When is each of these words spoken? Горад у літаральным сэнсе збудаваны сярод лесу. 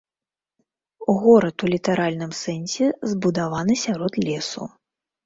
Горад 1.19 1.65
у 1.67 1.69
літаральным 1.73 2.31
сэнсе 2.43 2.87
збудаваны 3.13 3.77
сярод 3.85 4.13
лесу. 4.25 4.67